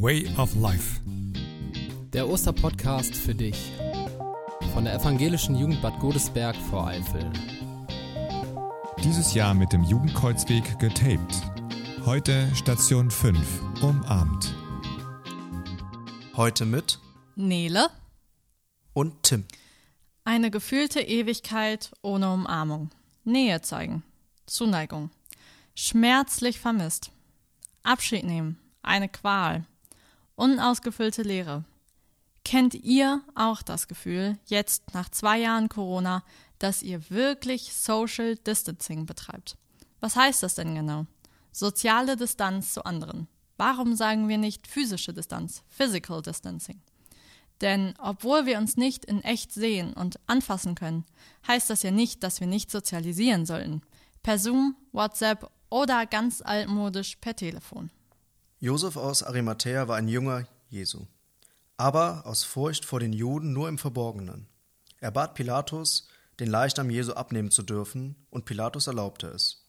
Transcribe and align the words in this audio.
Way 0.00 0.28
of 0.36 0.54
Life. 0.54 1.00
Der 2.12 2.28
Osterpodcast 2.28 3.16
für 3.16 3.34
dich 3.34 3.72
von 4.72 4.84
der 4.84 4.94
evangelischen 4.94 5.56
Jugend 5.56 5.82
Bad 5.82 5.98
Godesberg 5.98 6.54
vor 6.70 6.86
Eifel. 6.86 7.28
Dieses 9.02 9.34
Jahr 9.34 9.54
mit 9.54 9.72
dem 9.72 9.82
Jugendkreuzweg 9.82 10.78
getaped. 10.78 11.42
Heute 12.06 12.48
Station 12.54 13.10
5, 13.10 13.82
umarmt. 13.82 14.54
Heute 16.36 16.64
mit 16.64 17.00
Nele. 17.34 17.88
und 18.92 19.24
Tim. 19.24 19.46
Eine 20.22 20.52
gefühlte 20.52 21.00
Ewigkeit 21.00 21.90
ohne 22.02 22.32
Umarmung. 22.32 22.90
Nähe 23.24 23.62
zeigen. 23.62 24.04
Zuneigung. 24.46 25.10
Schmerzlich 25.74 26.60
vermisst. 26.60 27.10
Abschied 27.82 28.22
nehmen. 28.22 28.60
Eine 28.82 29.08
Qual. 29.08 29.64
Unausgefüllte 30.38 31.22
Leere. 31.22 31.64
Kennt 32.44 32.72
ihr 32.72 33.22
auch 33.34 33.60
das 33.60 33.88
Gefühl, 33.88 34.38
jetzt 34.46 34.94
nach 34.94 35.08
zwei 35.08 35.40
Jahren 35.40 35.68
Corona, 35.68 36.22
dass 36.60 36.84
ihr 36.84 37.10
wirklich 37.10 37.74
Social 37.74 38.36
Distancing 38.36 39.04
betreibt? 39.04 39.56
Was 39.98 40.14
heißt 40.14 40.44
das 40.44 40.54
denn 40.54 40.76
genau? 40.76 41.06
Soziale 41.50 42.16
Distanz 42.16 42.72
zu 42.72 42.84
anderen. 42.84 43.26
Warum 43.56 43.96
sagen 43.96 44.28
wir 44.28 44.38
nicht 44.38 44.68
physische 44.68 45.12
Distanz, 45.12 45.64
Physical 45.66 46.22
Distancing? 46.22 46.80
Denn 47.60 47.94
obwohl 47.98 48.46
wir 48.46 48.58
uns 48.58 48.76
nicht 48.76 49.06
in 49.06 49.24
echt 49.24 49.50
sehen 49.52 49.92
und 49.92 50.20
anfassen 50.28 50.76
können, 50.76 51.04
heißt 51.48 51.68
das 51.68 51.82
ja 51.82 51.90
nicht, 51.90 52.22
dass 52.22 52.38
wir 52.38 52.46
nicht 52.46 52.70
sozialisieren 52.70 53.44
sollten. 53.44 53.82
Per 54.22 54.38
Zoom, 54.38 54.76
WhatsApp 54.92 55.50
oder 55.68 56.06
ganz 56.06 56.42
altmodisch 56.42 57.16
per 57.16 57.34
Telefon. 57.34 57.90
Josef 58.60 58.96
aus 58.96 59.22
Arimathäa 59.22 59.86
war 59.86 59.96
ein 59.96 60.08
Jünger 60.08 60.44
Jesu, 60.68 61.06
aber 61.76 62.26
aus 62.26 62.42
Furcht 62.42 62.84
vor 62.84 62.98
den 62.98 63.12
Juden 63.12 63.52
nur 63.52 63.68
im 63.68 63.78
Verborgenen. 63.78 64.48
Er 64.98 65.12
bat 65.12 65.34
Pilatus, 65.34 66.08
den 66.40 66.48
Leichnam 66.50 66.90
Jesu 66.90 67.12
abnehmen 67.12 67.52
zu 67.52 67.62
dürfen, 67.62 68.16
und 68.30 68.46
Pilatus 68.46 68.88
erlaubte 68.88 69.28
es. 69.28 69.64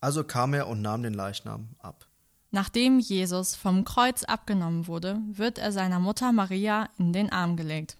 Also 0.00 0.24
kam 0.24 0.54
er 0.54 0.66
und 0.66 0.82
nahm 0.82 1.04
den 1.04 1.14
Leichnam 1.14 1.68
ab. 1.78 2.08
Nachdem 2.50 2.98
Jesus 2.98 3.54
vom 3.54 3.84
Kreuz 3.84 4.24
abgenommen 4.24 4.88
wurde, 4.88 5.20
wird 5.28 5.58
er 5.58 5.70
seiner 5.70 6.00
Mutter 6.00 6.32
Maria 6.32 6.88
in 6.98 7.12
den 7.12 7.30
Arm 7.30 7.56
gelegt. 7.56 7.96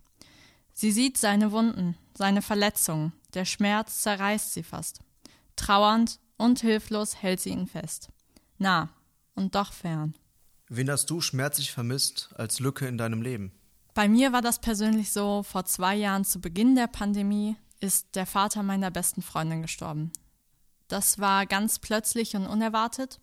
Sie 0.73 0.91
sieht 0.91 1.19
seine 1.19 1.53
Wunden, 1.53 1.97
seine 2.15 2.43
Verletzungen, 2.43 3.13
der 3.35 3.45
Schmerz 3.45 4.03
zerreißt 4.03 4.55
sie 4.55 4.65
fast. 4.65 5.03
Trauernd 5.55 6.19
und 6.37 6.61
hilflos 6.63 7.23
hält 7.23 7.39
sie 7.39 7.51
ihn 7.51 7.69
fest. 7.69 8.09
Nah 8.59 8.89
und 9.35 9.55
doch 9.55 9.73
fern. 9.73 10.15
Wen 10.69 10.91
hast 10.91 11.11
du 11.11 11.21
schmerzlich 11.21 11.73
vermisst 11.73 12.31
als 12.37 12.61
Lücke 12.61 12.87
in 12.87 12.99
deinem 12.99 13.23
Leben? 13.23 13.53
Bei 13.93 14.09
mir 14.09 14.33
war 14.33 14.43
das 14.43 14.61
persönlich 14.61 15.13
so, 15.13 15.43
vor 15.43 15.65
zwei 15.67 15.95
Jahren 15.95 16.25
zu 16.25 16.41
Beginn 16.41 16.75
der 16.75 16.89
Pandemie 16.89 17.57
ist 17.81 18.17
der 18.17 18.27
Vater 18.27 18.63
meiner 18.63 18.91
besten 18.91 19.23
Freundin 19.23 19.63
gestorben. 19.63 20.11
Das 20.89 21.19
war 21.19 21.47
ganz 21.47 21.79
plötzlich 21.79 22.35
und 22.35 22.47
unerwartet. 22.47 23.21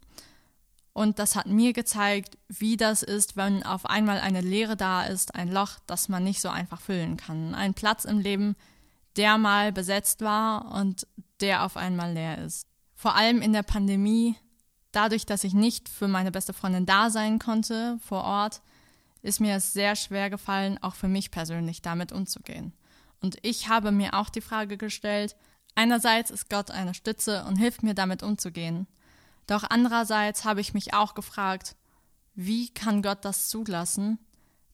Und 0.93 1.19
das 1.19 1.35
hat 1.35 1.47
mir 1.47 1.73
gezeigt, 1.73 2.37
wie 2.47 2.75
das 2.75 3.01
ist, 3.01 3.37
wenn 3.37 3.63
auf 3.63 3.85
einmal 3.85 4.19
eine 4.19 4.41
Leere 4.41 4.75
da 4.75 5.03
ist, 5.03 5.35
ein 5.35 5.51
Loch, 5.51 5.79
das 5.87 6.09
man 6.09 6.23
nicht 6.23 6.41
so 6.41 6.49
einfach 6.49 6.81
füllen 6.81 7.17
kann. 7.17 7.55
Ein 7.55 7.73
Platz 7.73 8.03
im 8.05 8.19
Leben, 8.19 8.55
der 9.15 9.37
mal 9.37 9.71
besetzt 9.71 10.21
war 10.21 10.73
und 10.73 11.07
der 11.39 11.63
auf 11.63 11.77
einmal 11.77 12.13
leer 12.13 12.43
ist. 12.43 12.67
Vor 12.93 13.15
allem 13.15 13.41
in 13.41 13.53
der 13.53 13.63
Pandemie, 13.63 14.35
dadurch, 14.91 15.25
dass 15.25 15.43
ich 15.43 15.53
nicht 15.53 15.89
für 15.89 16.07
meine 16.07 16.31
beste 16.31 16.53
Freundin 16.53 16.85
da 16.85 17.09
sein 17.09 17.39
konnte 17.39 17.99
vor 18.05 18.23
Ort, 18.23 18.61
ist 19.21 19.39
mir 19.39 19.55
es 19.55 19.73
sehr 19.73 19.95
schwer 19.95 20.29
gefallen, 20.29 20.79
auch 20.81 20.95
für 20.95 21.07
mich 21.07 21.31
persönlich 21.31 21.81
damit 21.81 22.11
umzugehen. 22.11 22.73
Und 23.21 23.37
ich 23.43 23.69
habe 23.69 23.91
mir 23.91 24.15
auch 24.15 24.29
die 24.29 24.41
Frage 24.41 24.77
gestellt, 24.77 25.35
einerseits 25.75 26.31
ist 26.31 26.49
Gott 26.49 26.71
eine 26.71 26.93
Stütze 26.93 27.45
und 27.45 27.55
hilft 27.55 27.83
mir 27.83 27.93
damit 27.93 28.23
umzugehen. 28.23 28.87
Doch 29.47 29.63
andererseits 29.69 30.43
habe 30.43 30.61
ich 30.61 30.73
mich 30.73 30.93
auch 30.93 31.13
gefragt, 31.13 31.75
wie 32.33 32.69
kann 32.69 33.01
Gott 33.01 33.23
das 33.23 33.49
zulassen, 33.49 34.17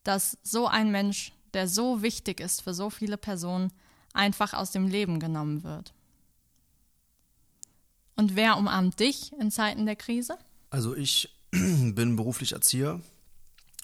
dass 0.04 0.38
so 0.44 0.68
ein 0.68 0.92
Mensch, 0.92 1.34
der 1.54 1.68
so 1.68 2.02
wichtig 2.02 2.40
ist 2.40 2.62
für 2.62 2.74
so 2.74 2.90
viele 2.90 3.18
Personen, 3.18 3.74
einfach 4.14 4.54
aus 4.54 4.72
dem 4.72 4.88
Leben 4.88 5.20
genommen 5.20 5.64
wird? 5.64 5.94
Und 8.18 8.36
wer 8.36 8.58
umarmt 8.58 9.00
dich 9.00 9.32
in 9.40 9.52
Zeiten 9.52 9.86
der 9.86 9.96
Krise? 9.96 10.38
Also 10.70 10.96
ich 10.96 11.30
bin 11.52 12.16
beruflich 12.16 12.52
Erzieher 12.52 13.00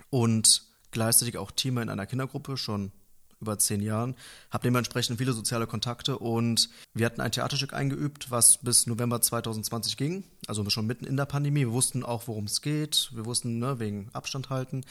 und 0.09 0.63
gleichzeitig 0.91 1.37
auch 1.37 1.51
Teamer 1.51 1.83
in 1.83 1.89
einer 1.89 2.07
Kindergruppe 2.07 2.57
schon 2.57 2.91
über 3.39 3.59
zehn 3.59 3.81
Jahren, 3.81 4.15
habe 4.51 4.63
dementsprechend 4.63 5.17
viele 5.17 5.33
soziale 5.33 5.67
Kontakte 5.67 6.17
und 6.17 6.69
wir 6.93 7.05
hatten 7.05 7.21
ein 7.21 7.31
Theaterstück 7.31 7.73
eingeübt, 7.73 8.31
was 8.31 8.57
bis 8.57 8.87
November 8.87 9.21
2020 9.21 9.97
ging, 9.97 10.23
also 10.47 10.67
schon 10.69 10.87
mitten 10.87 11.05
in 11.05 11.17
der 11.17 11.25
Pandemie. 11.25 11.61
Wir 11.61 11.73
wussten 11.73 12.03
auch, 12.03 12.27
worum 12.27 12.45
es 12.45 12.61
geht, 12.61 13.09
wir 13.13 13.25
wussten 13.25 13.59
ne, 13.59 13.79
wegen 13.79 14.09
Abstand 14.13 14.49
halten. 14.49 14.83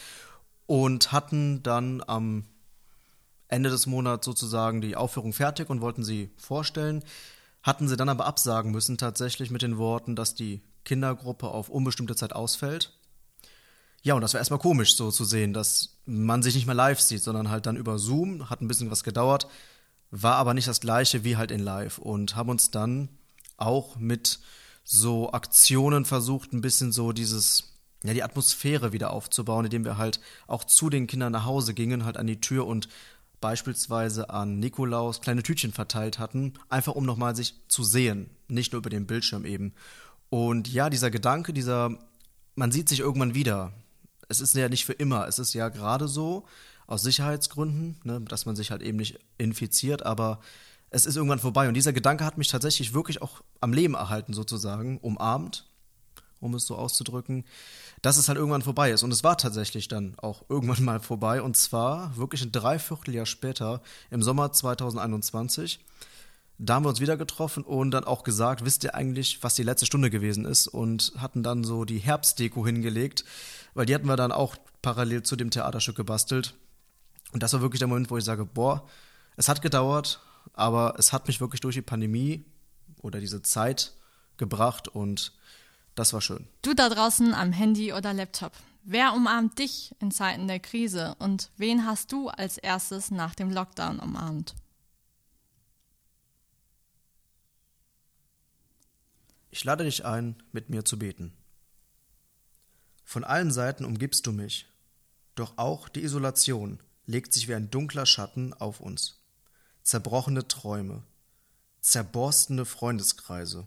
Und 0.66 1.12
hatten 1.12 1.62
dann 1.62 2.03
am 2.06 2.44
Ende 3.48 3.70
des 3.70 3.86
Monats 3.86 4.24
sozusagen 4.24 4.80
die 4.80 4.97
Aufführung 4.97 5.32
fertig 5.32 5.69
und 5.69 5.80
wollten 5.80 6.04
sie 6.04 6.30
vorstellen, 6.36 7.03
hatten 7.62 7.88
sie 7.88 7.96
dann 7.96 8.08
aber 8.08 8.26
absagen 8.26 8.72
müssen 8.72 8.98
tatsächlich 8.98 9.50
mit 9.50 9.62
den 9.62 9.78
Worten, 9.78 10.16
dass 10.16 10.34
die 10.34 10.62
Kindergruppe 10.84 11.48
auf 11.48 11.68
unbestimmte 11.68 12.16
Zeit 12.16 12.32
ausfällt. 12.32 12.92
Ja, 14.02 14.14
und 14.14 14.20
das 14.20 14.34
war 14.34 14.40
erstmal 14.40 14.58
komisch 14.58 14.96
so 14.96 15.12
zu 15.12 15.24
sehen, 15.24 15.52
dass 15.52 16.00
man 16.06 16.42
sich 16.42 16.56
nicht 16.56 16.66
mehr 16.66 16.74
live 16.74 17.00
sieht, 17.00 17.22
sondern 17.22 17.50
halt 17.50 17.66
dann 17.66 17.76
über 17.76 17.98
Zoom, 17.98 18.50
hat 18.50 18.60
ein 18.60 18.68
bisschen 18.68 18.90
was 18.90 19.04
gedauert, 19.04 19.46
war 20.10 20.36
aber 20.36 20.54
nicht 20.54 20.66
das 20.66 20.80
gleiche 20.80 21.22
wie 21.22 21.36
halt 21.36 21.52
in 21.52 21.60
live 21.60 21.98
und 21.98 22.34
haben 22.34 22.50
uns 22.50 22.72
dann 22.72 23.08
auch 23.56 23.96
mit 23.96 24.40
so 24.82 25.32
Aktionen 25.32 26.04
versucht, 26.04 26.52
ein 26.52 26.60
bisschen 26.60 26.90
so 26.90 27.12
dieses, 27.12 27.78
ja, 28.02 28.12
die 28.12 28.24
Atmosphäre 28.24 28.92
wieder 28.92 29.12
aufzubauen, 29.12 29.66
indem 29.66 29.84
wir 29.84 29.98
halt 29.98 30.18
auch 30.48 30.64
zu 30.64 30.90
den 30.90 31.06
Kindern 31.06 31.30
nach 31.30 31.44
Hause 31.44 31.72
gingen, 31.72 32.04
halt 32.04 32.16
an 32.16 32.26
die 32.26 32.40
Tür 32.40 32.66
und 32.66 32.88
beispielsweise 33.42 34.30
an 34.30 34.58
Nikolaus 34.58 35.20
kleine 35.20 35.42
Tütchen 35.42 35.72
verteilt 35.72 36.19
hatten, 36.19 36.54
einfach 36.70 36.94
um 36.94 37.04
nochmal 37.04 37.36
sich 37.36 37.56
zu 37.69 37.84
sehen, 37.84 38.30
nicht 38.48 38.72
nur 38.72 38.78
über 38.78 38.88
den 38.88 39.06
Bildschirm 39.06 39.44
eben. 39.44 39.75
Und 40.30 40.72
ja, 40.72 40.88
dieser 40.88 41.10
Gedanke, 41.10 41.53
dieser, 41.53 41.98
man 42.54 42.72
sieht 42.72 42.88
sich 42.88 43.00
irgendwann 43.00 43.34
wieder, 43.34 43.75
es 44.30 44.41
ist 44.41 44.54
ja 44.54 44.70
nicht 44.70 44.86
für 44.86 44.94
immer. 44.94 45.28
Es 45.28 45.38
ist 45.38 45.53
ja 45.53 45.69
gerade 45.69 46.08
so, 46.08 46.47
aus 46.86 47.03
Sicherheitsgründen, 47.03 48.00
ne, 48.04 48.20
dass 48.20 48.47
man 48.47 48.56
sich 48.56 48.70
halt 48.70 48.82
eben 48.82 48.98
nicht 48.98 49.19
infiziert, 49.38 50.04
aber 50.04 50.41
es 50.91 51.06
ist 51.06 51.16
irgendwann 51.16 51.38
vorbei. 51.38 51.69
Und 51.69 51.74
dieser 51.74 51.92
Gedanke 51.92 52.24
hat 52.24 52.38
mich 52.38 52.48
tatsächlich 52.48 52.92
wirklich 52.92 53.22
auch 53.22 53.42
am 53.60 53.72
Leben 53.72 53.94
erhalten, 53.94 54.34
sozusagen, 54.34 54.98
umarmt, 54.98 55.70
um 56.42 56.54
es 56.54 56.66
so 56.66 56.76
auszudrücken, 56.76 57.44
dass 58.03 58.16
es 58.16 58.28
halt 58.28 58.36
irgendwann 58.36 58.62
vorbei 58.62 58.91
ist. 58.91 59.03
Und 59.03 59.12
es 59.12 59.25
war 59.25 59.38
tatsächlich 59.38 59.88
dann 59.88 60.14
auch 60.19 60.44
irgendwann 60.48 60.84
mal 60.84 61.00
vorbei. 61.00 61.41
Und 61.41 61.56
zwar 61.56 62.16
wirklich 62.16 62.42
ein 62.42 62.53
Dreivierteljahr 62.53 63.26
später, 63.26 63.80
im 64.10 64.22
Sommer 64.22 64.53
2021. 64.53 65.80
Da 66.58 66.75
haben 66.75 66.84
wir 66.84 66.91
uns 66.91 67.00
wieder 67.00 67.16
getroffen 67.16 67.64
und 67.64 67.92
dann 67.92 68.04
auch 68.04 68.25
gesagt, 68.25 68.64
wisst 68.64 68.84
ihr 68.84 68.94
eigentlich, 68.94 69.42
was 69.42 69.54
die 69.54 69.62
letzte 69.62 69.86
Stunde 69.86 70.10
gewesen 70.10 70.44
ist? 70.44 70.69
Und 70.69 71.12
hatten 71.16 71.42
dann 71.42 71.64
so 71.64 71.84
die 71.84 71.98
Herbstdeko 71.98 72.66
hingelegt, 72.66 73.24
weil 73.74 73.86
die 73.86 73.94
hatten 73.94 74.06
wir 74.06 74.16
dann 74.16 74.32
auch 74.32 74.56
parallel 74.82 75.22
zu 75.22 75.36
dem 75.36 75.50
Theaterstück 75.50 75.97
gebastelt. 75.97 76.54
Und 77.32 77.42
das 77.42 77.53
war 77.53 77.62
wirklich 77.62 77.78
der 77.78 77.88
Moment, 77.88 78.10
wo 78.10 78.19
ich 78.19 78.24
sage, 78.24 78.44
boah, 78.44 78.86
es 79.36 79.48
hat 79.48 79.62
gedauert, 79.62 80.20
aber 80.53 80.97
es 80.98 81.12
hat 81.12 81.28
mich 81.28 81.41
wirklich 81.41 81.60
durch 81.60 81.74
die 81.74 81.82
Pandemie 81.82 82.44
oder 83.00 83.20
diese 83.20 83.42
Zeit 83.42 83.94
gebracht 84.36 84.88
und 84.88 85.32
das 85.94 86.12
war 86.12 86.21
schön. 86.21 86.48
Du 86.62 86.74
da 86.74 86.89
draußen 86.89 87.34
am 87.34 87.53
Handy 87.53 87.92
oder 87.92 88.12
Laptop. 88.12 88.53
Wer 88.84 89.12
umarmt 89.12 89.59
dich 89.59 89.94
in 90.00 90.10
Zeiten 90.10 90.48
der 90.48 90.59
Krise 90.59 91.15
und 91.18 91.50
wen 91.56 91.86
hast 91.86 92.10
du 92.10 92.28
als 92.28 92.59
erstes 92.59 93.10
nach 93.10 93.34
dem 93.34 93.50
Lockdown 93.50 94.00
umarmt? 94.00 94.54
Ich 99.50 99.62
lade 99.65 99.84
dich 99.84 100.04
ein, 100.04 100.42
mit 100.50 100.71
mir 100.71 100.84
zu 100.84 100.98
beten. 100.98 101.33
Von 103.04 103.22
allen 103.22 103.53
Seiten 103.53 103.84
umgibst 103.84 104.27
du 104.27 104.33
mich, 104.33 104.66
doch 105.34 105.59
auch 105.59 105.89
die 105.89 106.03
Isolation 106.03 106.80
legt 107.06 107.34
sich 107.34 107.48
wie 107.48 107.54
ein 107.54 107.71
dunkler 107.71 108.06
Schatten 108.06 108.54
auf 108.54 108.80
uns. 108.80 109.21
Zerbrochene 109.83 110.48
Träume, 110.48 111.03
zerborstene 111.80 112.65
Freundeskreise, 112.65 113.66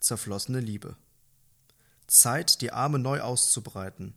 zerflossene 0.00 0.60
Liebe. 0.60 0.96
Zeit, 2.06 2.60
die 2.60 2.72
Arme 2.72 2.98
neu 2.98 3.20
auszubreiten, 3.20 4.14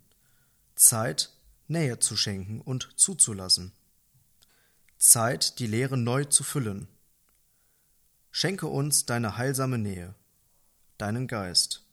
Zeit, 0.75 1.31
Nähe 1.68 2.00
zu 2.00 2.15
schenken 2.15 2.62
und 2.62 2.89
zuzulassen, 2.95 3.71
Zeit, 4.97 5.59
die 5.59 5.68
Leere 5.68 5.97
neu 5.97 6.25
zu 6.25 6.44
füllen. 6.44 6.88
Schenke 8.31 8.68
uns 8.68 9.06
deine 9.06 9.38
heilsame 9.38 9.77
Nähe, 9.77 10.15
deinen 10.97 11.27
Geist, 11.27 11.83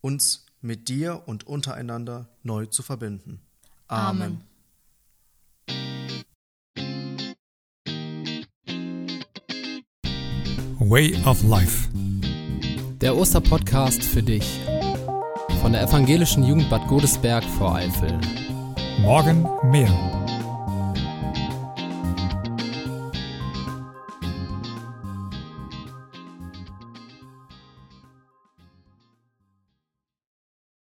uns 0.00 0.46
mit 0.60 0.88
dir 0.88 1.22
und 1.26 1.46
untereinander 1.46 2.28
neu 2.42 2.66
zu 2.66 2.82
verbinden. 2.82 3.40
Amen. 3.88 4.42
Way 10.78 11.20
of 11.24 11.42
Life. 11.42 11.88
Der 13.00 13.16
Osterpodcast 13.16 14.02
für 14.02 14.22
dich 14.22 14.60
von 15.60 15.72
der 15.72 15.82
evangelischen 15.82 16.44
Jugend 16.44 16.68
Bad 16.70 16.86
Godesberg 16.86 17.44
vor 17.44 17.74
Eifel. 17.74 18.18
Morgen 19.00 19.46
mehr. 19.70 19.90